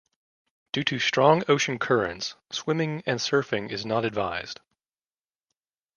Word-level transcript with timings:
Due 0.73 0.83
to 0.85 0.97
strong 0.97 1.43
ocean 1.47 1.77
currents, 1.77 2.33
swimming 2.51 3.03
and 3.05 3.19
surfing 3.19 3.69
is 3.69 3.85
not 3.85 4.03
advised. 4.03 4.59